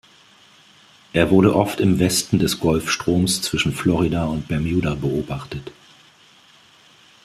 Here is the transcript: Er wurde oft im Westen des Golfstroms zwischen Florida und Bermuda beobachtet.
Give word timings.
Er 1.13 1.29
wurde 1.29 1.53
oft 1.55 1.79
im 1.79 1.99
Westen 1.99 2.39
des 2.39 2.59
Golfstroms 2.59 3.43
zwischen 3.43 3.71
Florida 3.71 4.25
und 4.25 4.47
Bermuda 4.47 4.95
beobachtet. 4.95 5.71